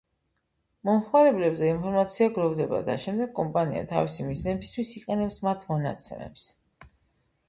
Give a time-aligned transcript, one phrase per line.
[0.87, 6.47] მომხმარებლებზე ინფორმაცია გროვდება და შემდეგ კომპანია თავისი მიზნებისთვის იყენებს მათ მონაცემებს.